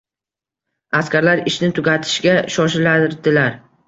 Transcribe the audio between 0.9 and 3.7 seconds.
Askarlar ishni tugatishga shoshilardilar